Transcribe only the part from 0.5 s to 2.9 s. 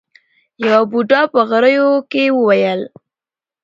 يوه بوډا په غريو کې وويل.